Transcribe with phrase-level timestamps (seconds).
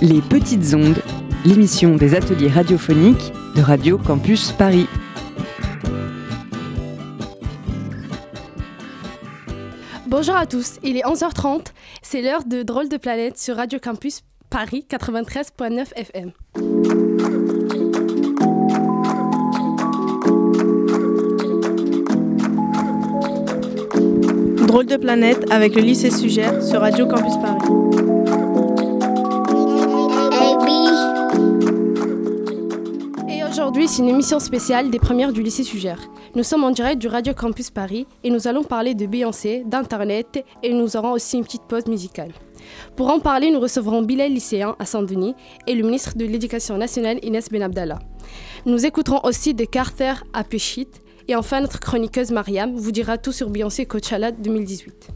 [0.00, 1.02] Les Petites Ondes,
[1.44, 4.86] l'émission des ateliers radiophoniques de Radio Campus Paris.
[10.06, 11.72] Bonjour à tous, il est 11h30,
[12.02, 16.30] c'est l'heure de Drôle de planète sur Radio Campus Paris 93.9 FM.
[24.66, 28.07] Drôle de planète avec le lycée Sugère sur Radio Campus Paris.
[33.88, 35.98] C'est une émission spéciale des premières du lycée Sugère.
[36.34, 40.44] Nous sommes en direct du Radio Campus Paris et nous allons parler de Beyoncé, d'Internet
[40.62, 42.32] et nous aurons aussi une petite pause musicale.
[42.96, 45.34] Pour en parler, nous recevrons Bilal lycéen à Saint-Denis
[45.66, 47.98] et le ministre de l'Éducation nationale Inès Benabdallah.
[48.66, 50.88] Nous écouterons aussi de Carter à Péchit
[51.26, 55.08] et enfin, notre chroniqueuse Mariam vous dira tout sur Beyoncé Coachella 2018.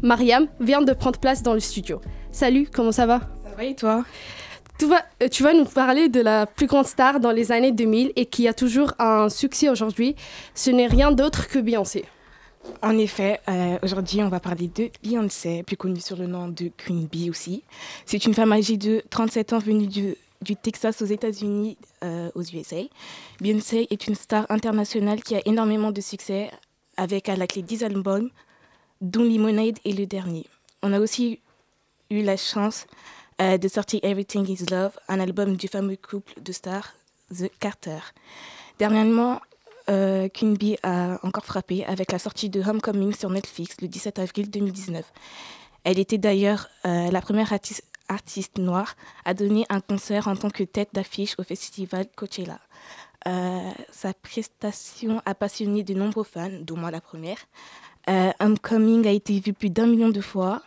[0.00, 2.00] Mariam vient de prendre place dans le studio.
[2.32, 3.20] Salut, comment ça va?
[3.44, 4.04] Ça va et toi?
[4.82, 8.26] Euh, tu vas nous parler de la plus grande star dans les années 2000 et
[8.26, 10.16] qui a toujours un succès aujourd'hui.
[10.54, 12.04] Ce n'est rien d'autre que Beyoncé.
[12.82, 16.70] En effet, euh, aujourd'hui, on va parler de Beyoncé, plus connue sur le nom de
[16.76, 17.62] Queen Bee aussi.
[18.04, 22.42] C'est une femme âgée de 37 ans venue du, du Texas aux États-Unis, euh, aux
[22.42, 22.82] USA.
[23.40, 26.50] Beyoncé est une star internationale qui a énormément de succès
[26.96, 28.30] avec à la clé 10 albums,
[29.00, 30.46] dont Lemonade est le dernier.
[30.82, 31.40] On a aussi
[32.10, 32.86] eu la chance
[33.40, 36.94] euh, de sortir Everything is Love, un album du fameux couple de stars,
[37.32, 37.98] The Carter.
[38.78, 39.40] Dernièrement,
[39.88, 44.50] euh, Bee a encore frappé avec la sortie de Homecoming sur Netflix le 17 avril
[44.50, 45.04] 2019.
[45.84, 50.64] Elle était d'ailleurs euh, la première artiste, noire à donner un concert en tant que
[50.64, 52.60] tête d'affiche au festival Coachella.
[53.26, 57.38] Euh, sa prestation a passionné de nombreux fans, dont moi la première.
[58.40, 60.62] Homecoming a été vu plus d'un million de fois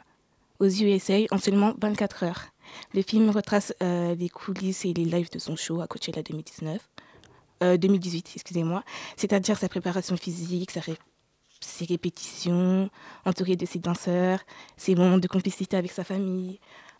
[0.59, 2.50] aux USA en seulement 24 heures.
[2.93, 6.79] Le film retrace euh, les coulisses et les lives de son show à Coachella 2019,
[7.77, 8.83] 2018, excusez-moi,
[9.15, 10.81] c'est-à-dire sa préparation physique, sa
[11.65, 12.89] ses répétitions,
[13.25, 14.39] entouré de ses danseurs,
[14.77, 16.59] ses moments de complicité avec sa famille.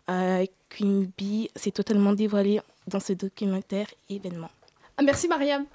[0.10, 4.50] Euh, Queen Bee s'est totalement dévoilée dans ce documentaire événement.
[4.98, 5.66] Ah, merci Mariam.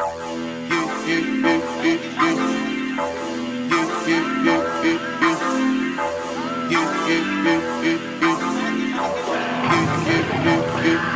[10.86, 11.15] you.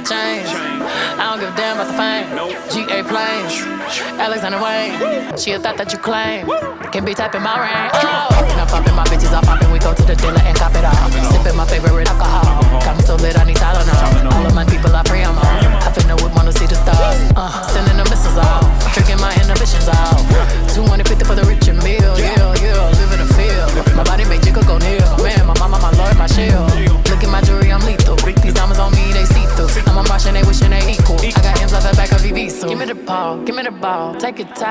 [0.00, 0.48] 35 chains.
[1.18, 2.26] I don't give a damn about the fame.
[2.72, 3.60] GA planes.
[4.18, 5.36] Alexander Wayne.
[5.36, 6.46] She a thought that you claim.
[6.92, 7.90] Can be typing my rain.
[7.94, 8.28] Oh.
[8.50, 9.70] And I'm popping my bitches, I'm popping.
[9.70, 11.10] We go to the dealer and cop it all.
[11.32, 11.89] Sipping my favorite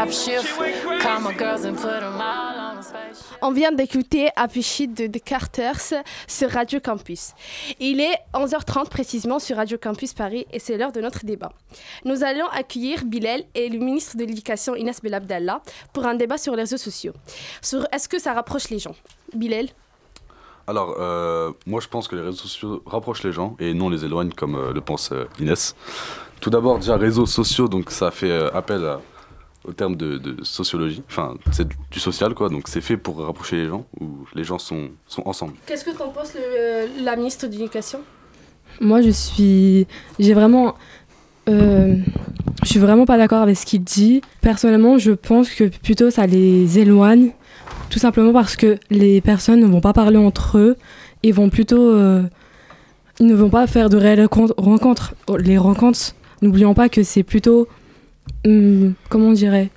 [0.01, 0.07] on
[3.41, 5.93] On vient d'écouter Apichy de The Carters
[6.25, 7.31] sur Radio Campus.
[7.81, 11.51] Il est 11h30 précisément sur Radio Campus Paris et c'est l'heure de notre débat.
[12.05, 15.61] Nous allons accueillir Bilal et le ministre de l'Éducation Inès Belabdallah
[15.91, 17.13] pour un débat sur les réseaux sociaux.
[17.61, 18.95] Sur est-ce que ça rapproche les gens?
[19.35, 19.67] Bilal?
[20.67, 24.05] Alors, euh, moi je pense que les réseaux sociaux rapprochent les gens et non les
[24.05, 25.75] éloignent comme euh, le pense euh, Inès.
[26.39, 29.01] Tout d'abord, déjà réseaux sociaux, donc ça fait euh, appel à-
[29.65, 33.57] au terme de, de sociologie, enfin c'est du social quoi, donc c'est fait pour rapprocher
[33.57, 35.53] les gens, où les gens sont, sont ensemble.
[35.65, 37.99] Qu'est-ce que t'en penses, le- la ministre de l'Éducation?
[38.81, 39.87] Moi, je suis.
[40.19, 40.75] J'ai vraiment.
[41.49, 41.95] euh,
[42.63, 44.21] je suis vraiment pas d'accord avec ce qu'il dit.
[44.41, 47.31] Personnellement, je pense que plutôt ça les éloigne.
[47.89, 50.77] Tout simplement parce que les personnes ne vont pas parler entre eux
[51.23, 51.81] et vont plutôt.
[51.91, 52.23] euh,
[53.19, 54.25] ils ne vont pas faire de réelles
[54.57, 55.15] rencontres.
[55.39, 57.67] Les rencontres, n'oublions pas que c'est plutôt.
[58.45, 59.69] Hum, comment on dirait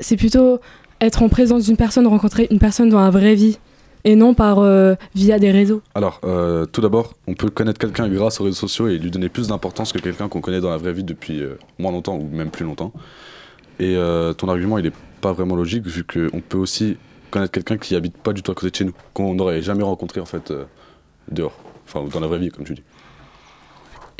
[0.00, 0.60] C'est plutôt
[1.00, 3.58] être en présence d'une personne, rencontrer une personne dans la vraie vie
[4.04, 5.82] et non par euh, via des réseaux.
[5.94, 9.28] Alors, euh, tout d'abord, on peut connaître quelqu'un grâce aux réseaux sociaux et lui donner
[9.28, 12.28] plus d'importance que quelqu'un qu'on connaît dans la vraie vie depuis euh, moins longtemps ou
[12.28, 12.92] même plus longtemps.
[13.80, 13.96] Et
[14.38, 16.96] ton argument, il est pas vraiment logique vu qu'on peut aussi
[17.30, 19.84] connaître quelqu'un qui habite pas du tout à côté de chez nous, qu'on n'aurait jamais
[19.84, 20.52] rencontré en fait
[21.30, 22.82] dehors, enfin dans la vraie vie comme tu dis.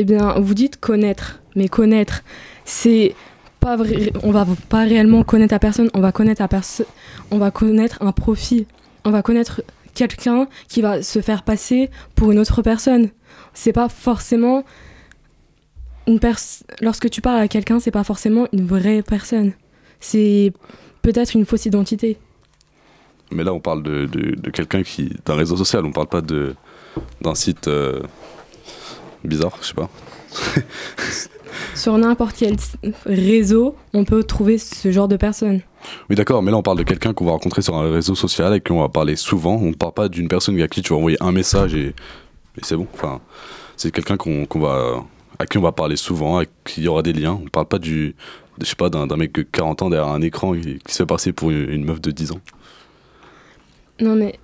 [0.01, 2.23] Eh bien, vous dites connaître, mais connaître,
[2.65, 3.17] c'est
[3.59, 4.13] pas vrai.
[4.23, 6.41] On va pas réellement connaître la personne, on va connaître
[8.01, 8.67] un profil,
[9.05, 9.61] on va connaître
[9.95, 13.09] quelqu'un qui va se faire passer pour une autre personne.
[13.55, 14.63] C'est pas forcément
[16.07, 16.69] une personne.
[16.81, 19.53] Lorsque tu parles à quelqu'un, c'est pas forcément une vraie personne.
[19.99, 20.53] C'est
[21.03, 22.19] peut-être une fausse identité.
[23.33, 24.07] Mais là, on parle de,
[24.51, 28.01] quelqu'un qui d'un réseau social, on parle pas d'un site euh,
[29.25, 29.89] bizarre, je sais pas.
[31.75, 32.57] Sur n'importe quel
[33.07, 35.61] réseau, on peut trouver ce genre de personnes.
[36.11, 38.55] Oui, d'accord, mais là on parle de quelqu'un qu'on va rencontrer sur un réseau social
[38.55, 39.57] et qu'on va parler souvent.
[39.57, 42.63] On ne parle pas d'une personne à qui tu vas envoyer un message et, et
[42.63, 42.87] c'est bon.
[42.95, 43.21] Enfin,
[43.77, 45.05] c'est quelqu'un qu'on qu'on va,
[45.39, 47.41] à qui on va parler souvent, avec qui il y aura des liens.
[47.43, 48.15] On parle pas du,
[48.61, 51.07] je sais pas, d'un mec de 40 ans derrière un écran qui, qui se fait
[51.07, 52.41] passer pour une, une meuf de 10 ans.
[54.01, 54.39] Non, mais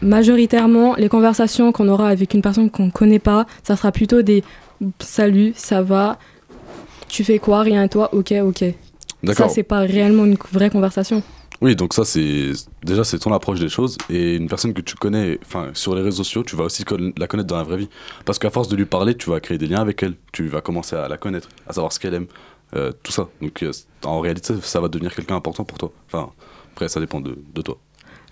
[0.00, 4.22] majoritairement, les conversations qu'on aura avec une personne qu'on ne connaît pas, ça sera plutôt
[4.22, 4.44] des
[4.98, 6.18] salut, ça va,
[7.08, 8.58] tu fais quoi, rien à toi, ok, ok.
[8.58, 8.72] Ça,
[9.22, 9.50] D'accord.
[9.50, 11.22] c'est pas réellement une vraie conversation.
[11.60, 12.50] Oui, donc ça c'est
[12.82, 16.02] déjà c'est ton approche des choses et une personne que tu connais, enfin sur les
[16.02, 16.84] réseaux sociaux, tu vas aussi
[17.16, 17.88] la connaître dans la vraie vie.
[18.24, 20.60] Parce qu'à force de lui parler, tu vas créer des liens avec elle, tu vas
[20.60, 22.26] commencer à la connaître, à savoir ce qu'elle aime,
[22.74, 23.28] euh, tout ça.
[23.40, 23.70] Donc euh,
[24.04, 25.92] en réalité, ça va devenir quelqu'un important pour toi.
[26.08, 26.30] Enfin,
[26.72, 27.78] après ça dépend de, de toi.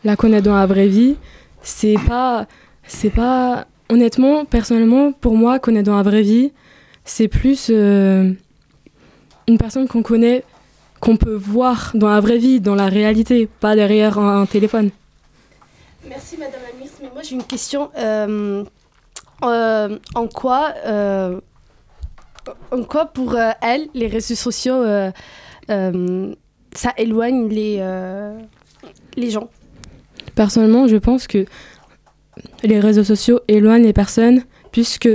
[0.04, 1.16] La connaître dans la vraie vie,
[1.62, 2.46] c'est pas.
[2.86, 3.66] C'est pas.
[3.88, 6.52] Honnêtement, personnellement, pour moi, connaître dans la vraie vie,
[7.04, 8.30] c'est plus euh,
[9.48, 10.44] une personne qu'on connaît,
[11.00, 14.90] qu'on peut voir dans la vraie vie, dans la réalité, pas derrière un- téléphone.
[16.08, 17.90] Merci Madame la ministre, mais moi j'ai une question.
[17.98, 18.64] Euh,
[19.44, 20.72] euh, en quoi,
[22.70, 24.84] en quoi pour elle, les réseaux sociaux,
[25.68, 29.48] ça éloigne les gens?
[30.40, 31.44] Personnellement, je pense que
[32.62, 34.40] les réseaux sociaux éloignent les personnes
[34.72, 35.06] puisque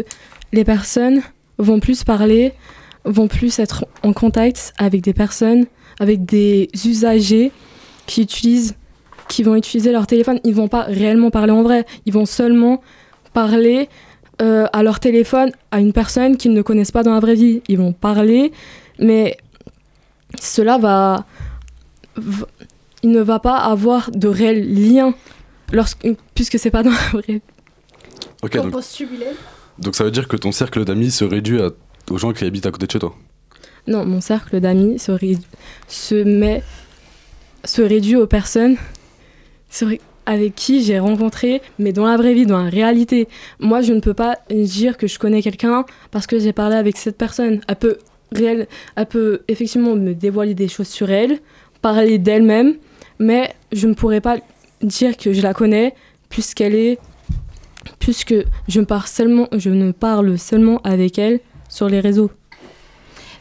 [0.53, 1.23] les personnes
[1.57, 2.53] vont plus parler,
[3.05, 5.65] vont plus être en contact avec des personnes,
[5.99, 7.51] avec des usagers
[8.05, 8.27] qui
[9.41, 10.39] vont utiliser leur téléphone.
[10.43, 11.87] Ils vont pas réellement parler en vrai.
[12.05, 12.83] Ils vont seulement
[13.33, 13.89] parler
[14.43, 17.63] euh, à leur téléphone à une personne qu'ils ne connaissent pas dans la vraie vie.
[17.67, 18.51] Ils vont parler,
[18.99, 19.37] mais
[20.39, 21.25] cela va-
[23.05, 25.13] il ne va pas avoir de réel lien
[25.71, 27.41] lorsque, puisque c'est pas dans la vraie
[28.43, 28.71] Ok, donc,
[29.79, 31.69] donc ça veut dire que ton cercle d'amis se réduit à-
[32.09, 33.15] aux gens qui habitent à côté de chez toi.
[33.87, 35.37] Non, mon cercle d'amis se, ré-
[35.87, 36.63] se met
[37.63, 38.75] se réduit aux personnes
[39.69, 43.27] se ré- avec qui j'ai rencontré, mais dans la vraie vie, dans la réalité.
[43.59, 46.97] Moi, je ne peux pas dire que je connais quelqu'un parce que j'ai parlé avec
[46.97, 47.61] cette personne.
[47.67, 47.97] Elle peut,
[48.31, 51.37] réel, elle peut effectivement me dévoiler des choses sur elle,
[51.83, 52.75] parler d'elle-même,
[53.19, 54.37] mais je ne pourrais pas
[54.81, 55.93] dire que je la connais
[56.29, 56.99] puisqu'elle est
[57.99, 58.35] puisque
[58.67, 62.31] je, me parle seulement, je ne parle seulement avec elle sur les réseaux.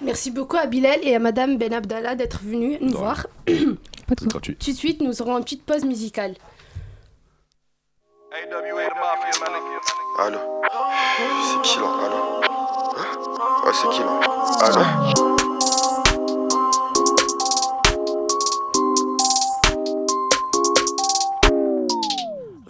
[0.02, 3.26] Merci beaucoup à Bilal et à Madame Ben Abdallah d'être venus nous De voir.
[3.47, 4.57] C'est gratuit.
[4.57, 6.35] Tout de suite, nous aurons une petite pause musicale.
[10.19, 10.38] Allô
[11.43, 11.87] C'est qui là?
[12.04, 12.40] Allô?
[13.64, 14.21] Ouais, c'est qui là?
[14.61, 15.54] Allô?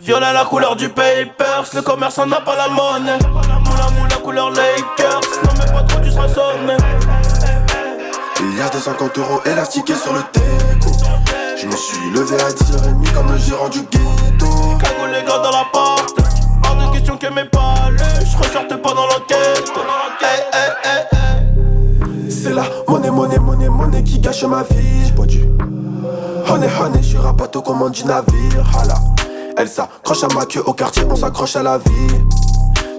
[0.05, 3.17] Violet la couleur du papers, le commerçant n'a pas la monnaie.
[3.27, 6.77] Moula moula couleur Lakers, non mais pas trop tu seras sonné.
[8.41, 10.93] Il y a 250 euros élastiqués sur le déco.
[11.57, 14.77] Je me suis levé à 10h30 comme le gérant du ghetto.
[14.79, 16.19] Cagou les gars dans la porte.
[16.67, 18.05] Hors de question que mes palais.
[18.27, 19.73] Je pas dans l'enquête.
[20.21, 22.31] Hey, hey, hey.
[22.31, 25.07] C'est la monnaie, monnaie, monnaie, monnaie qui gâche ma vie.
[25.07, 25.49] J'ai pas dû.
[26.47, 28.67] Honey, honey, je suis rapato commande du navire.
[28.79, 28.97] Hala.
[29.57, 32.09] Elle s'accroche à ma queue au quartier, on s'accroche à la vie.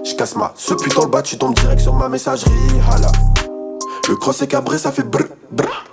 [0.04, 2.50] Je casse ma ce putain le bas, tu tombes direct sur ma messagerie.
[2.90, 3.12] Hala.
[4.08, 5.84] Le cross est cabré, ça fait brr brr.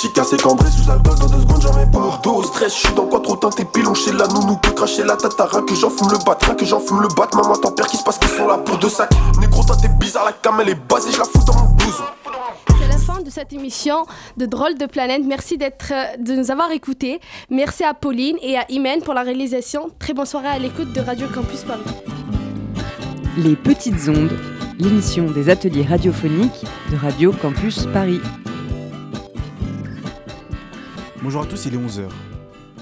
[0.00, 2.20] J'ai cassé cambré sous alcool dans deux secondes, j'en mets pas.
[2.22, 5.02] Dos au stress, je suis dans quoi trop teinté, pilon chez la nounou, que cracher
[5.02, 7.28] la tatara, que j'en fume le bat, rien que j'en fume le bat.
[7.34, 9.10] Maman, t'en perds qui se passe qu'ils sont là pour deux sacs.
[9.40, 12.04] Négro, t'es bizarre, la cam elle est basée, je la fous dans mon blouson.
[13.38, 14.04] Cette émission
[14.36, 15.22] de Drôle de planète.
[15.24, 17.20] Merci d'être, euh, de nous avoir écoutés.
[17.50, 19.90] Merci à Pauline et à Imen pour la réalisation.
[20.00, 21.84] Très bonne soirée à l'écoute de Radio Campus Paris.
[23.36, 24.36] Les Petites Ondes,
[24.80, 28.20] l'émission des ateliers radiophoniques de Radio Campus Paris.
[31.22, 32.08] Bonjour à tous, il est 11h.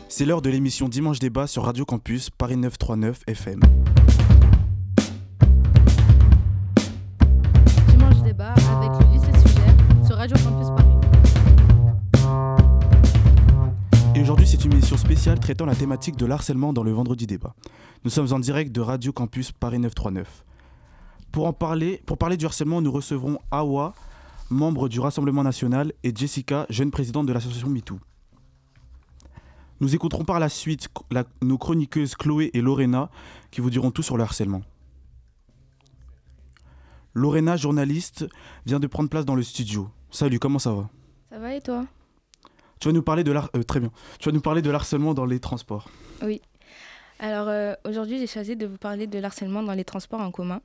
[0.09, 3.61] C'est l'heure de l'émission Dimanche Débat sur Radio Campus Paris 939 FM.
[14.97, 17.55] Émission spéciale traitant la thématique de l'harcèlement dans le vendredi débat.
[18.05, 20.43] Nous sommes en direct de Radio Campus Paris 939.
[21.33, 23.95] Pour en parler, pour parler du harcèlement, nous recevrons Awa,
[24.49, 27.99] membre du Rassemblement national, et Jessica, jeune présidente de l'association MeToo.
[29.81, 30.89] Nous écouterons par la suite
[31.43, 33.11] nos chroniqueuses Chloé et Lorena
[33.51, 34.63] qui vous diront tout sur le harcèlement.
[37.13, 38.27] Lorena, journaliste,
[38.65, 39.91] vient de prendre place dans le studio.
[40.11, 40.89] Salut, comment ça va?
[41.29, 41.85] Ça va et toi?
[42.81, 43.91] Tu vas nous parler de l'har- euh, très bien.
[44.19, 45.89] Tu vas nous parler de l'harcèlement dans les transports.
[46.23, 46.41] Oui.
[47.19, 50.61] Alors euh, aujourd'hui, j'ai choisi de vous parler de l'harcèlement dans les transports en commun.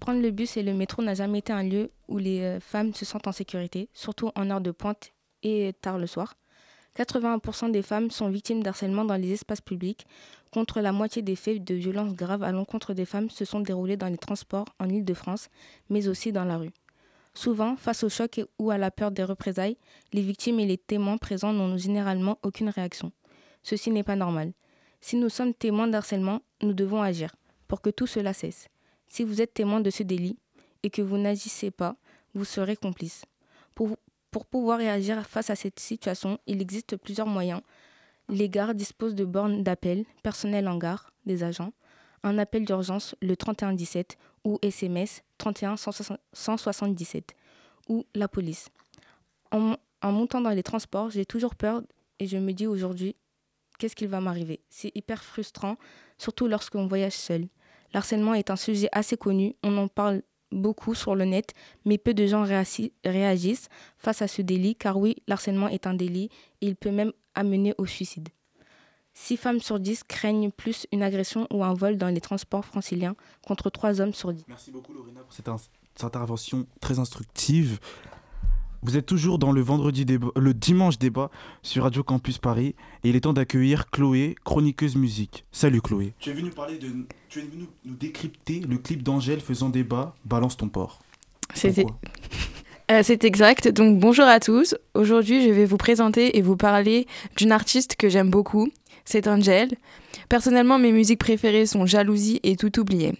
[0.00, 2.94] Prendre le bus et le métro n'a jamais été un lieu où les euh, femmes
[2.94, 6.34] se sentent en sécurité, surtout en heure de pointe et tard le soir.
[6.98, 10.06] 81% des femmes sont victimes d'harcèlement dans les espaces publics,
[10.52, 13.96] contre la moitié des faits de violences graves à l'encontre des femmes se sont déroulés
[13.96, 15.48] dans les transports en Île-de-France,
[15.88, 16.70] mais aussi dans la rue.
[17.34, 19.78] Souvent, face au choc ou à la peur des représailles,
[20.12, 23.10] les victimes et les témoins présents n'ont généralement aucune réaction.
[23.62, 24.52] Ceci n'est pas normal.
[25.00, 27.34] Si nous sommes témoins d'harcèlement, nous devons agir
[27.68, 28.68] pour que tout cela cesse.
[29.08, 30.38] Si vous êtes témoin de ce délit
[30.82, 31.96] et que vous n'agissez pas,
[32.34, 33.24] vous serez complice.
[33.74, 33.96] Pour,
[34.30, 37.62] pour pouvoir réagir face à cette situation, il existe plusieurs moyens.
[38.28, 41.72] Les gares disposent de bornes d'appel, personnel en gare, des agents,
[42.22, 47.34] un appel d'urgence le 3117 ou SMS 31 177
[47.88, 48.68] ou la police.
[49.50, 51.82] En, montant dans les transports, j'ai toujours peur
[52.18, 53.16] et je me dis aujourd'hui,
[53.78, 54.60] qu'est-ce qu'il va m'arriver?
[54.68, 55.76] C'est hyper frustrant,
[56.18, 57.48] surtout lorsqu'on voyage seul.
[57.92, 62.14] L'harcèlement est un sujet assez connu, on en parle beaucoup sur le net, mais peu
[62.14, 63.68] de gens réagissent
[63.98, 66.30] face à ce délit, car oui, l'harcèlement est un délit
[66.60, 68.28] et il peut même amener au suicide.
[69.14, 73.14] 6 femmes sur 10 craignent plus une agression ou un vol dans les transports franciliens
[73.46, 74.44] contre 3 hommes sur 10.
[74.48, 75.48] Merci beaucoup Lorena pour cette,
[76.02, 77.78] intervention très instructive.
[78.84, 81.30] Vous êtes toujours dans le vendredi débat, le dimanche débat
[81.62, 85.44] sur Radio Campus Paris et il est temps d'accueillir Chloé, chroniqueuse musique.
[85.52, 86.14] Salut Chloé.
[86.18, 86.88] Tu es venu parler de,
[87.28, 90.14] tu es venu nous décrypter le clip d'Angèle faisant débat.
[90.24, 90.98] Balance ton porc.
[91.54, 91.86] C'était-
[92.90, 93.68] Euh, c'est exact.
[93.68, 94.74] Donc bonjour à tous.
[94.94, 98.68] Aujourd'hui, je vais vous présenter et vous parler d'une artiste que j'aime beaucoup.
[99.04, 99.68] C'est Angel.
[100.28, 103.12] Personnellement, mes musiques préférées sont Jalousie et Tout oublié.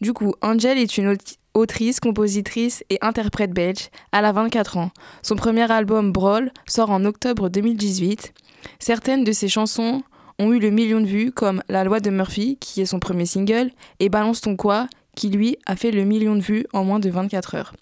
[0.00, 3.88] Du coup, Angel est une aut- autrice, compositrice et interprète belge.
[4.12, 4.90] Elle a 24 ans.
[5.22, 8.32] Son premier album Brawl sort en octobre 2018.
[8.78, 10.02] Certaines de ses chansons
[10.38, 13.26] ont eu le million de vues, comme La loi de Murphy, qui est son premier
[13.26, 17.00] single, et Balance ton quoi, qui lui a fait le million de vues en moins
[17.00, 17.74] de 24 heures.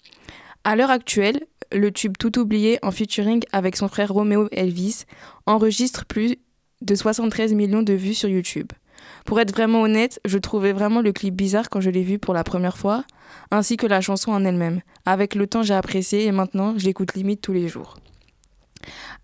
[0.63, 1.39] À l'heure actuelle,
[1.71, 5.03] le tube Tout oublié en featuring avec son frère Romeo Elvis
[5.45, 6.37] enregistre plus
[6.81, 8.71] de 73 millions de vues sur YouTube.
[9.25, 12.33] Pour être vraiment honnête, je trouvais vraiment le clip bizarre quand je l'ai vu pour
[12.33, 13.03] la première fois,
[13.51, 14.81] ainsi que la chanson en elle-même.
[15.05, 17.97] Avec le temps, j'ai apprécié et maintenant, je l'écoute limite tous les jours.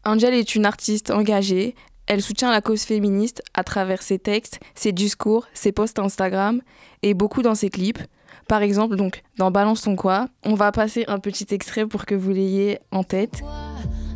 [0.05, 1.75] Angel est une artiste engagée.
[2.07, 6.61] Elle soutient la cause féministe à travers ses textes, ses discours, ses posts Instagram
[7.01, 7.99] et beaucoup dans ses clips.
[8.49, 12.15] Par exemple, donc dans Balance ton quoi, on va passer un petit extrait pour que
[12.15, 13.41] vous l'ayez en tête.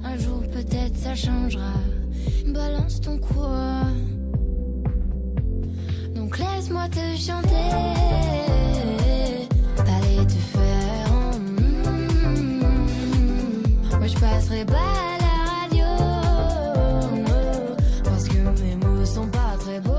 [0.03, 1.71] Un jour peut-être ça changera?
[2.57, 3.83] Balance ton quoi.
[6.15, 7.69] Donc laisse-moi te chanter.
[9.75, 11.11] T'allais te faire.
[11.11, 12.61] en mm.
[13.99, 15.85] Moi je passerai pas à la radio.
[18.03, 19.93] Parce que mes mots sont pas très beaux.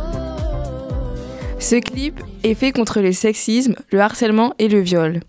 [1.61, 5.21] Ce clip est fait contre le sexisme, le harcèlement et le viol.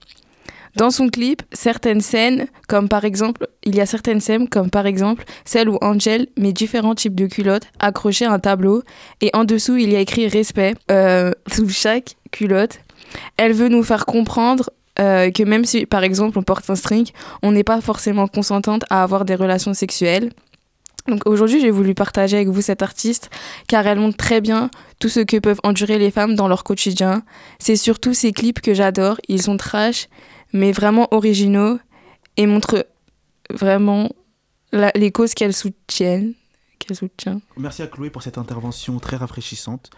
[0.76, 4.86] Dans son clip, certaines scènes, comme par exemple, il y a certaines scènes, comme par
[4.86, 8.84] exemple celle où Angel met différents types de culottes accrochées à un tableau
[9.22, 12.80] et en dessous il y a écrit respect euh, sous chaque culotte.
[13.38, 17.10] Elle veut nous faire comprendre euh, que même si par exemple on porte un string,
[17.42, 20.30] on n'est pas forcément consentante à avoir des relations sexuelles.
[21.08, 23.30] Donc aujourd'hui, j'ai voulu partager avec vous cette artiste
[23.68, 27.24] car elle montre très bien tout ce que peuvent endurer les femmes dans leur quotidien.
[27.58, 29.18] C'est surtout ces clips que j'adore.
[29.28, 30.08] Ils sont trash,
[30.54, 31.80] mais vraiment originaux
[32.38, 32.86] et montrent
[33.50, 34.10] vraiment
[34.72, 36.34] les causes qu'elle soutiennent.
[36.80, 37.42] Qu'elle soutient.
[37.58, 39.90] Merci à Chloé pour cette intervention très rafraîchissante.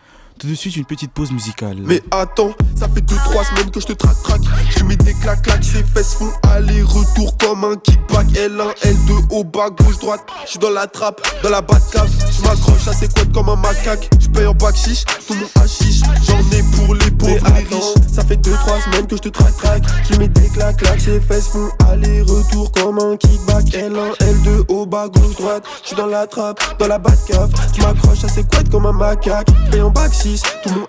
[0.41, 1.77] Tout de suite, une petite pause musicale.
[1.86, 4.41] Mais attends, ça fait 2-3 semaines que je te traque traque.
[4.75, 8.25] Je mets des claques claques, ses fesses font aller-retour comme un kickback.
[8.29, 10.21] L1, L2, au bas, gauche, droite.
[10.45, 12.10] Je suis dans la trappe, dans la cave.
[12.31, 14.10] Je m'accroche à ses couettes comme un macaque.
[14.19, 16.01] Je paye en bac chiche, tout mon hachiche.
[16.25, 17.93] J'en ai pour les pauvres, les riches.
[18.12, 19.83] Ça fait 2-3 semaines que je te traque traque.
[20.10, 23.65] Je mets des claques claques, ses fesses font aller-retour comme un kickback.
[23.65, 25.65] L1, L2, au bas, gauche, droite.
[25.83, 27.51] Je suis dans la trappe, dans la cave.
[27.77, 29.50] Je m'accroche à ses couettes comme un macaque.
[29.65, 30.86] Je paye en bac 6, tout.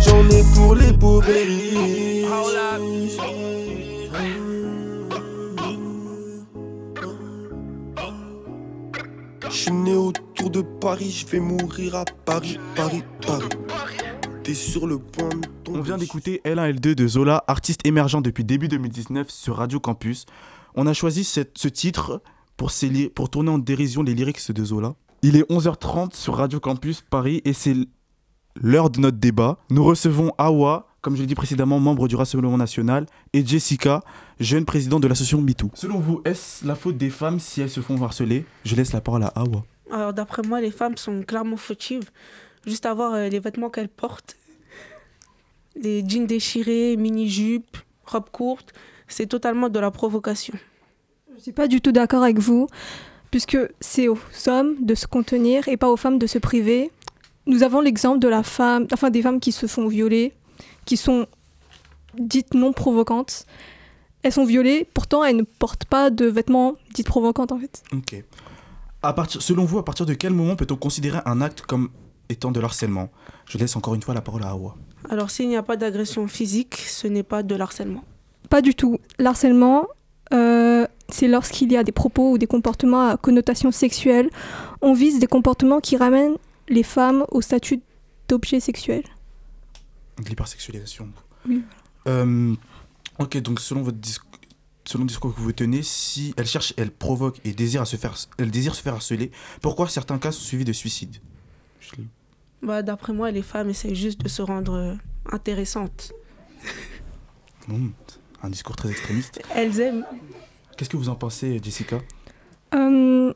[0.00, 1.30] J'en ai pour les pauvres
[9.70, 12.58] né autour de Paris, je vais mourir à Paris,
[15.68, 20.26] On vient d'écouter L1 L2 de Zola, artiste émergent depuis début 2019 sur Radio Campus.
[20.74, 22.22] On a choisi ce titre
[22.56, 22.72] pour,
[23.14, 24.94] pour tourner en dérision les lyrics de Zola.
[25.22, 27.76] Il est 11h30 sur Radio Campus Paris et c'est
[28.60, 29.58] l'heure de notre débat.
[29.70, 34.02] Nous recevons Awa, comme je l'ai dit précédemment, membre du Rassemblement National, et Jessica,
[34.40, 35.70] jeune présidente de l'association MeToo.
[35.74, 38.44] Selon vous, est-ce la faute des femmes si elles se font harceler?
[38.64, 39.64] Je laisse la parole à Awa.
[39.90, 42.10] Alors, d'après moi, les femmes sont clairement fautives.
[42.66, 44.36] Juste à voir euh, les vêtements qu'elles portent.
[45.76, 48.72] Les jeans déchirés, mini-jupes, robes courtes,
[49.08, 50.54] c'est totalement de la provocation.
[51.30, 52.68] Je ne suis pas du tout d'accord avec vous,
[53.30, 56.90] puisque c'est aux hommes de se contenir et pas aux femmes de se priver.
[57.46, 60.32] Nous avons l'exemple de la femme, enfin des femmes qui se font violer,
[60.84, 61.26] qui sont
[62.18, 63.46] dites non provocantes.
[64.22, 67.82] Elles sont violées, pourtant elles ne portent pas de vêtements dites provocantes en fait.
[67.92, 68.24] Ok.
[69.02, 71.90] À partir, selon vous, à partir de quel moment peut-on considérer un acte comme
[72.30, 73.10] étant de l'harcèlement?
[73.46, 74.76] Je laisse encore une fois la parole à Awa.
[75.10, 78.02] Alors, s'il n'y a pas d'agression physique, ce n'est pas de l'harcèlement.
[78.48, 78.98] Pas du tout.
[79.18, 79.88] L'harcèlement,
[80.32, 84.30] euh, c'est lorsqu'il y a des propos ou des comportements à connotation sexuelle.
[84.80, 86.36] On vise des comportements qui ramènent
[86.68, 87.80] les femmes au statut
[88.28, 89.02] d'objet sexuel.
[90.22, 91.08] De l'hypersexualisation.
[91.48, 91.62] Oui.
[92.06, 92.54] Euh,
[93.18, 94.30] ok, donc selon votre discours,
[94.84, 97.96] selon le discours que vous tenez, si elle cherche, elle provoque et désire à se
[97.96, 101.16] faire, elle désire se faire harceler, pourquoi certains cas sont suivis de suicide?
[102.62, 104.94] Bah, D'après moi, les femmes essayent juste de se rendre euh,
[105.30, 106.12] intéressantes.
[107.66, 107.92] Hmm,
[108.42, 109.40] un discours très extrémiste.
[109.54, 110.04] Elles aiment.
[110.76, 111.98] Qu'est-ce que vous en pensez, Jessica?
[112.74, 113.32] Euh,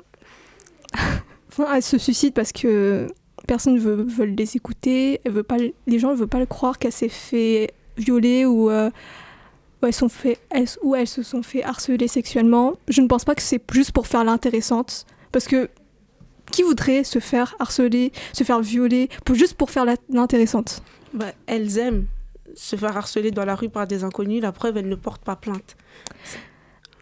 [1.74, 3.06] elles se suicident parce que
[3.46, 5.20] personne ne veut, veut les écouter.
[5.24, 8.44] Elle veut pas, le- les gens ne veulent pas le croire qu'elle s'est fait violer
[8.44, 8.90] ou, euh,
[9.82, 12.74] ou elles sont fait, elles, ou elles se sont fait harceler sexuellement.
[12.88, 15.06] Je ne pense pas que c'est juste pour faire l'intéressante.
[15.32, 15.68] Parce que
[16.50, 20.82] qui voudrait se faire harceler, se faire violer, pour, juste pour faire l'intéressante?
[21.12, 22.06] Bah, elles aiment
[22.54, 24.40] se faire harceler dans la rue par des inconnus.
[24.40, 25.76] La preuve, elles ne portent pas plainte.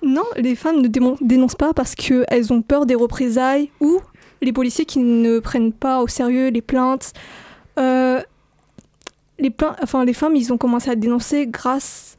[0.03, 4.01] Non, les femmes ne dénoncent pas parce qu'elles ont peur des représailles ou
[4.46, 7.12] les policiers qui ne prennent pas au sérieux les plaintes.
[7.78, 8.22] Euh,
[9.38, 12.16] les, plaintes enfin, les femmes, ils ont commencé à dénoncer grâce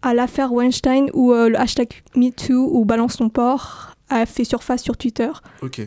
[0.00, 4.82] à l'affaire Weinstein où euh, le hashtag MeToo ou Balance ton port a fait surface
[4.82, 5.30] sur Twitter.
[5.62, 5.86] Ok.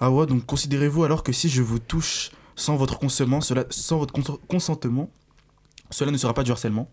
[0.00, 4.12] Awa, donc considérez-vous alors que si je vous touche sans votre consentement, cela, sans votre
[4.12, 5.08] cons- consentement,
[5.90, 6.88] cela ne sera pas du harcèlement?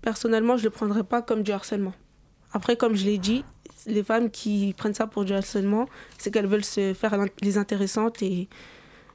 [0.00, 1.92] Personnellement, je ne le prendrais pas comme du harcèlement.
[2.52, 3.44] Après, comme je l'ai dit,
[3.86, 8.22] les femmes qui prennent ça pour du harcèlement, c'est qu'elles veulent se faire les intéressantes
[8.22, 8.48] et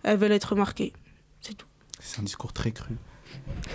[0.04, 0.94] elles veulent être remarquées.
[1.42, 1.68] C'est tout.
[2.00, 2.96] C'est un discours très cru.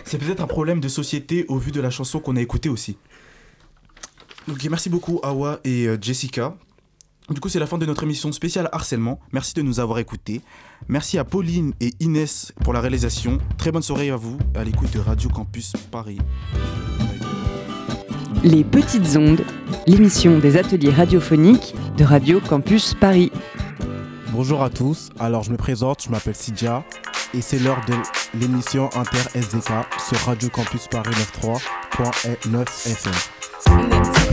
[0.05, 2.97] C'est peut-être un problème de société au vu de la chanson qu'on a écoutée aussi.
[4.49, 6.57] Donc merci beaucoup Awa et euh, Jessica.
[7.31, 9.19] Du coup c'est la fin de notre émission spéciale harcèlement.
[9.33, 10.41] Merci de nous avoir écoutés.
[10.89, 13.39] Merci à Pauline et Inès pour la réalisation.
[13.59, 16.19] Très bonne soirée à vous à l'écoute de Radio Campus Paris.
[18.47, 19.45] Les Petites Ondes,
[19.89, 23.33] l'émission des ateliers radiophoniques de Radio Campus Paris.
[24.31, 26.85] Bonjour à tous, alors je me présente, je m'appelle Sidja
[27.35, 27.95] et c'est l'heure de
[28.39, 31.11] l'émission Inter SDK sur Radio Campus Paris
[31.43, 33.13] 93.9 FM.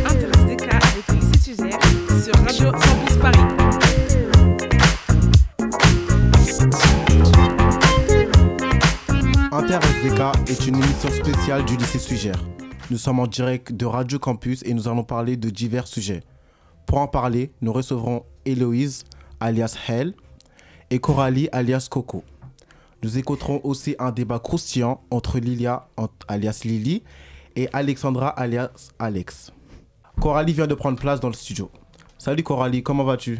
[0.06, 0.70] InterSDK
[2.24, 3.40] sur Radio Campus Paris.
[9.52, 10.22] Inter SDK
[10.52, 12.53] est une émission spéciale du lycée Sugère.
[12.94, 16.22] Nous sommes en direct de Radio Campus et nous allons parler de divers sujets.
[16.86, 19.04] Pour en parler, nous recevrons Héloïse,
[19.40, 20.14] alias Hell,
[20.92, 22.24] et Coralie, alias Coco.
[23.02, 25.88] Nous écouterons aussi un débat croustillant entre Lilia,
[26.28, 27.02] alias Lily,
[27.56, 29.52] et Alexandra, alias Alex.
[30.22, 31.72] Coralie vient de prendre place dans le studio.
[32.20, 33.40] Salut Coralie, comment vas-tu?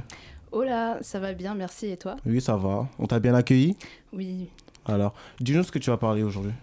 [0.52, 1.90] Hola, ça va bien, merci.
[1.90, 2.16] Et toi?
[2.26, 2.88] Oui, ça va.
[2.98, 3.78] On t'a bien accueilli?
[4.14, 4.50] Oui.
[4.88, 6.54] Alors, dis-nous ce que tu vas parler aujourd'hui.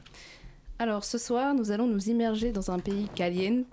[0.80, 3.66] Alors ce soir, nous allons nous immerger dans un pays caliente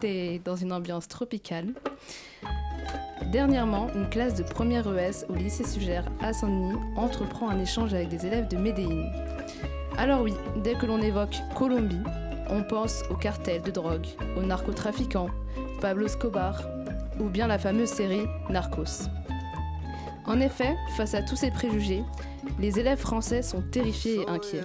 [0.43, 1.67] dans une ambiance tropicale.
[3.31, 8.09] Dernièrement, une classe de première ES au lycée Sugère à Saint-Denis entreprend un échange avec
[8.09, 9.09] des élèves de Médéine.
[9.97, 10.33] Alors oui,
[10.65, 11.95] dès que l'on évoque Colombie,
[12.49, 15.29] on pense aux cartels de drogue, aux narcotrafiquants,
[15.79, 16.61] Pablo Escobar
[17.21, 19.07] ou bien la fameuse série Narcos.
[20.27, 22.03] En effet, face à tous ces préjugés,
[22.59, 24.63] les élèves français sont terrifiés et inquiets.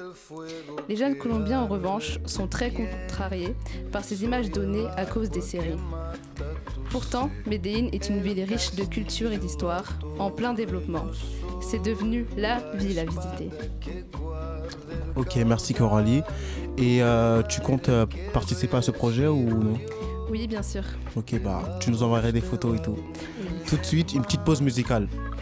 [0.89, 3.55] Les jeunes Colombiens, en revanche, sont très contrariés
[3.93, 5.79] par ces images données à cause des séries.
[6.91, 9.85] Pourtant, Médéine est une ville riche de culture et d'histoire,
[10.19, 11.07] en plein développement.
[11.61, 13.51] C'est devenu la ville à visiter.
[15.15, 16.23] Ok, merci Coralie.
[16.77, 19.79] Et euh, tu comptes euh, participer à ce projet ou non?
[20.31, 20.83] Oui, bien sûr.
[21.17, 22.97] Ok, bah, tu nous enverrais des photos et tout.
[23.69, 25.09] Tout de suite, une petite pause musicale.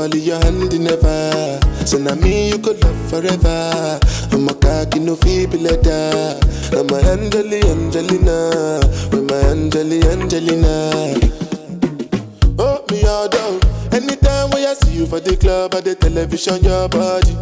[0.00, 1.60] go fall in your hand never.
[1.86, 4.00] So now me you could love forever.
[4.32, 6.38] I'm a cocky no feeble letter.
[6.72, 11.14] I'm a Angeli, Angelina, with my Angeli, Angelina.
[12.58, 13.60] Oh me all down.
[13.92, 17.36] Anytime when I see you for the club or the television, your body.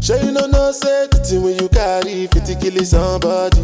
[0.00, 1.06] Sure you know no say
[1.38, 3.62] when you carry 50 kill somebody.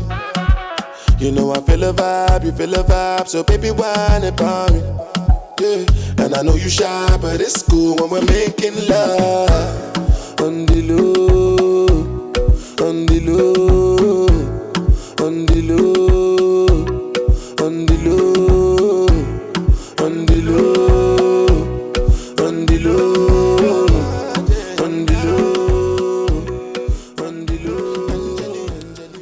[1.18, 4.82] You know I feel a vibe, you feel a vibe, so baby whine about me.
[5.58, 5.86] Yeah,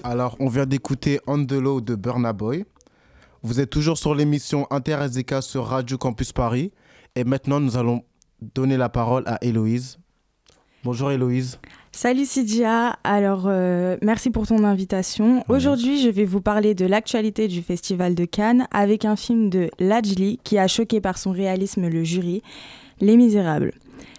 [0.03, 2.65] Alors, on vient d'écouter On de Burna Boy.
[3.43, 6.73] Vous êtes toujours sur l'émission Inter SDK sur Radio Campus Paris.
[7.17, 8.03] Et maintenant, nous allons
[8.55, 9.99] donner la parole à Héloïse.
[10.83, 11.61] Bonjour Héloïse.
[11.93, 15.45] Salut Sidia, alors euh, merci pour ton invitation.
[15.49, 19.71] Aujourd'hui, je vais vous parler de l'actualité du Festival de Cannes avec un film de
[19.79, 22.43] Lajli qui a choqué par son réalisme le jury,
[23.01, 23.73] Les Misérables.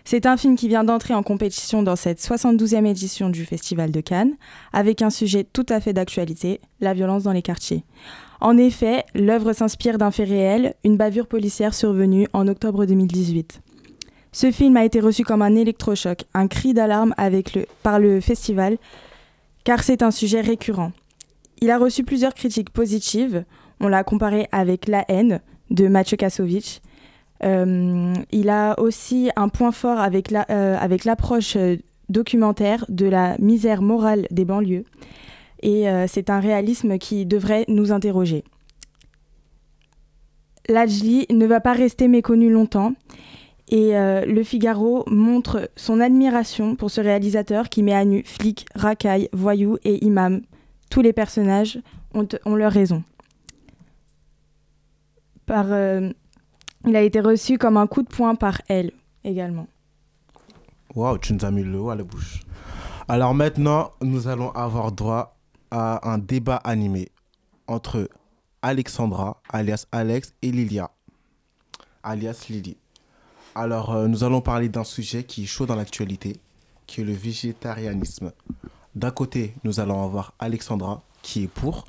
[0.05, 3.99] C'est un film qui vient d'entrer en compétition dans cette 72e édition du Festival de
[3.99, 4.35] Cannes
[4.71, 7.83] avec un sujet tout à fait d'actualité, la violence dans les quartiers.
[8.41, 13.61] En effet, l'œuvre s'inspire d'un fait réel, une bavure policière survenue en octobre 2018.
[14.31, 17.13] Ce film a été reçu comme un électrochoc, un cri d'alarme
[17.83, 18.77] par le festival,
[19.63, 20.91] car c'est un sujet récurrent.
[21.61, 23.45] Il a reçu plusieurs critiques positives.
[23.79, 26.81] On l'a comparé avec La haine de Mathieu Kassovitch.
[27.43, 31.77] Euh, il a aussi un point fort avec euh, l'approche euh,
[32.09, 34.83] documentaire de la misère morale des banlieues.
[35.61, 38.43] Et euh, c'est un réalisme qui devrait nous interroger.
[40.67, 42.93] Lajli ne va pas rester méconnu longtemps.
[43.69, 48.65] Et euh, Le Figaro montre son admiration pour ce réalisateur qui met à nu flics,
[48.75, 50.41] racailles, voyous et imams.
[50.89, 51.79] Tous les personnages
[52.13, 53.03] ont, ont leur raison.
[55.45, 56.11] Par, euh,
[56.85, 58.91] il a été reçu comme un coup de poing par elle
[59.23, 59.67] également.
[60.95, 62.41] Waouh, tu nous as mis le haut à la bouche.
[63.07, 65.34] Alors maintenant, nous allons avoir droit
[65.77, 67.09] à un débat animé
[67.67, 68.09] entre
[68.61, 70.89] Alexandra, alias Alex, et Lilia,
[72.01, 72.77] alias Lily.
[73.55, 76.37] Alors, euh, nous allons parler d'un sujet qui est chaud dans l'actualité,
[76.87, 78.31] qui est le végétarianisme.
[78.95, 81.83] D'un côté, nous allons avoir Alexandra, qui est pour,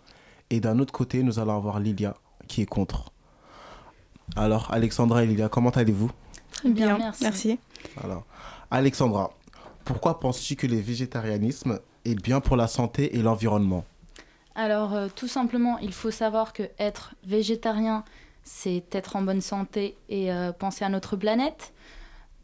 [0.51, 2.17] et d'un autre côté, nous allons avoir Lilia,
[2.49, 3.13] qui est contre.
[4.35, 6.11] Alors, Alexandra et Lilia, comment allez-vous?
[6.51, 7.57] Très bien, merci.
[8.03, 8.25] alors,
[8.69, 9.31] Alexandra,
[9.85, 13.85] pourquoi penses-tu que le végétarianisme est bien pour la santé et l'environnement
[14.55, 18.05] Alors, euh, tout simplement, il faut savoir que être végétarien,
[18.45, 21.73] c'est être en bonne santé et euh, penser à notre planète.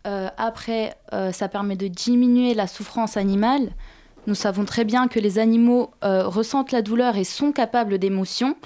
[0.06, 0.96] Euh, après,
[1.32, 3.70] ça permet de diminuer la souffrance animale.
[4.26, 8.56] Nous savons très bien que les animaux ressentent la douleur et sont capables d'émotions.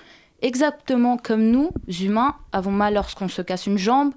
[0.41, 4.15] exactement comme nous, humains, avons mal lorsqu'on se casse une jambe,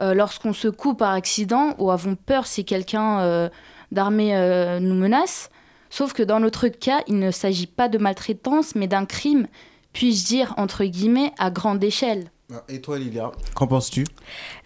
[0.00, 3.48] lorsqu'on se coupe par accident ou avons peur si quelqu'un
[3.92, 5.50] d'armé euh, nous menace.
[5.90, 9.48] Sauf que dans notre cas, il ne s'agit pas de maltraitance, mais d'un crime,
[9.92, 12.30] puis-je dire entre guillemets, à grande échelle.
[12.68, 14.04] Et toi, Lilia, qu'en penses-tu?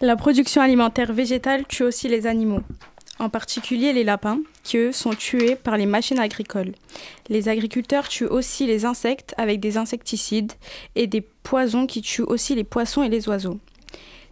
[0.01, 2.61] La production alimentaire végétale tue aussi les animaux,
[3.19, 6.73] en particulier les lapins, qui eux sont tués par les machines agricoles.
[7.29, 10.53] Les agriculteurs tuent aussi les insectes avec des insecticides
[10.95, 13.59] et des poisons qui tuent aussi les poissons et les oiseaux.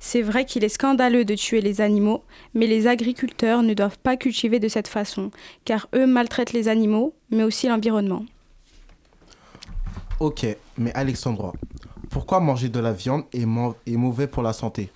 [0.06, 4.18] C'est vrai qu'il est scandaleux de tuer les animaux, mais les agriculteurs ne doivent pas
[4.18, 5.32] cultiver de cette façon,
[5.64, 8.26] car eux maltraitent les animaux, mais aussi l'environnement.
[10.20, 10.46] Ok,
[10.78, 11.54] mais Alexandra,
[12.10, 13.48] pourquoi manger de la viande est,
[13.88, 14.92] est mauvais pour la santé?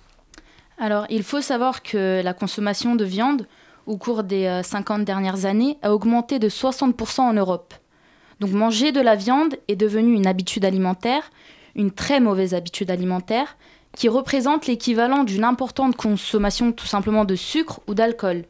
[0.76, 3.46] Alors, il faut savoir que la consommation de viande
[3.86, 7.72] au cours des euh, 50 dernières années a augmenté de 60% en Europe.
[8.40, 11.30] Donc manger de la viande est devenu une habitude alimentaire,
[11.74, 13.56] une très mauvaise habitude alimentaire,
[13.96, 18.44] qui représente l'équivalent d'une importante consommation tout simplement de sucre ou d'alcool.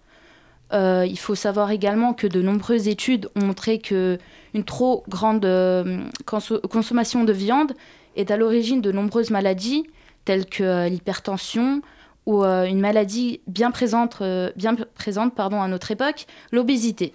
[0.72, 4.18] Euh, il faut savoir également que de nombreuses études ont montré que
[4.52, 7.72] une trop grande euh, conso- consommation de viande
[8.16, 9.86] est à l'origine de nombreuses maladies
[10.26, 11.80] telles que euh, l'hypertension
[12.26, 14.22] ou une maladie bien présente,
[14.54, 17.14] bien à notre époque, l'obésité.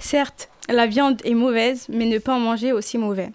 [0.00, 3.30] Certes, la viande est mauvaise, mais ne pas en manger aussi mauvais.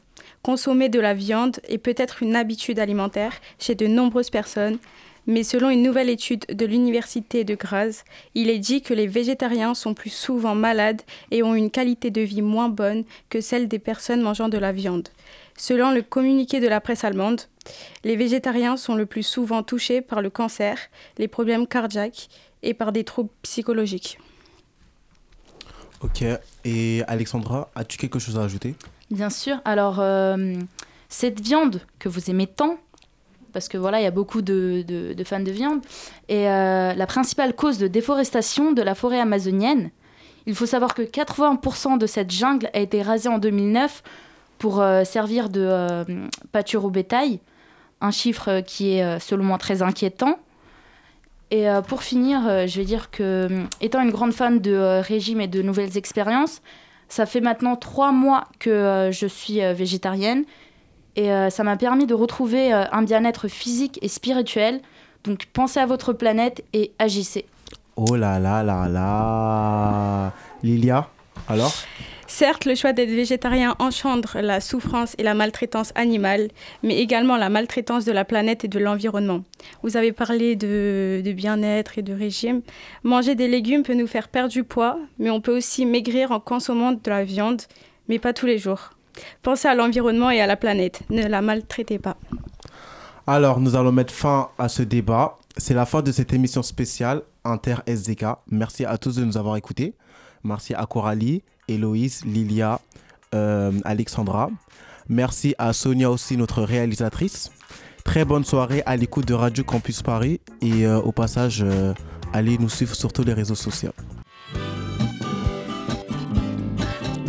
[0.47, 4.77] Consommer de la viande est peut-être une habitude alimentaire chez de nombreuses personnes,
[5.25, 9.73] mais selon une nouvelle étude de l'Université de Graz, il est dit que les végétariens
[9.73, 13.77] sont plus souvent malades et ont une qualité de vie moins bonne que celle des
[13.77, 15.09] personnes mangeant de la viande.
[15.57, 17.41] Selon le communiqué de la presse allemande,
[18.05, 20.77] les végétariens sont le plus souvent touchés par le cancer,
[21.17, 22.29] les problèmes cardiaques
[22.63, 24.17] et par des troubles psychologiques.
[25.99, 26.23] Ok,
[26.63, 28.75] et Alexandra, as-tu quelque chose à ajouter?
[29.11, 29.61] Bien sûr.
[29.63, 30.55] Alors, euh,
[31.07, 32.77] cette viande que vous aimez tant,
[33.53, 35.79] parce que voilà, il y a beaucoup de, fans de viande,
[36.27, 39.91] est euh, la principale cause de déforestation de la forêt amazonienne.
[40.45, 44.03] Il faut savoir que 80% de cette jungle a été rasée en 2009
[44.57, 47.39] pour euh, servir de pâture au bétail,
[48.01, 50.37] un chiffre qui est selon moi très inquiétant.
[51.49, 53.47] Et pour finir, je vais dire que,
[53.79, 56.61] étant une grande fan de régime et de nouvelles expériences,
[57.09, 60.43] ça fait maintenant trois mois que euh, je suis euh, végétarienne
[61.15, 64.81] et euh, ça m'a permis de retrouver un bien-être physique et spirituel.
[65.23, 67.45] Donc pensez à votre planète et agissez.
[67.95, 71.09] Oh là là là là Lilia,
[71.47, 71.73] alors?
[72.29, 76.49] Certes, le choix d'être végétarien engendre la souffrance et la maltraitance animale,
[76.83, 79.43] mais également la maltraitance de la planète et de l'environnement.
[79.81, 82.61] Vous avez parlé de, bien-être et de régime.
[83.03, 86.41] Manger des légumes peut nous faire perdre du poids, mais on peut aussi maigrir en
[86.41, 87.61] consommant de la viande,
[88.09, 88.91] mais pas tous les jours.
[89.41, 91.01] Pensez à l'environnement et à la planète.
[91.09, 92.17] Ne la maltraitez pas.
[93.25, 95.37] Alors, nous allons mettre fin à ce débat.
[95.55, 98.25] C'est la fin de cette émission spéciale Inter SDK.
[98.51, 99.95] Merci à tous de nous avoir écoutés.
[100.43, 102.81] Merci à Coralie, Héloïse, Lilia,
[103.33, 104.49] euh, Alexandra.
[105.09, 107.51] Merci à Sonia aussi, notre réalisatrice.
[108.03, 110.39] Très bonne soirée à l'écoute de Radio Campus Paris.
[110.61, 111.93] Et euh, au passage, euh,
[112.33, 113.91] allez nous suivre sur tous les réseaux sociaux.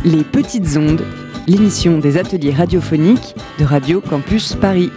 [0.05, 1.05] Les Petites Ondes,
[1.47, 4.91] l'émission des ateliers radiophoniques de Radio Campus Paris.